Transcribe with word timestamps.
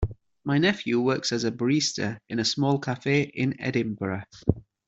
My 0.43 0.57
nephew 0.57 0.99
works 0.99 1.31
as 1.31 1.43
a 1.43 1.51
barista 1.51 2.17
in 2.27 2.39
a 2.39 2.43
small 2.43 2.79
cafe 2.79 3.21
in 3.21 3.61
Edinburgh. 3.61 4.23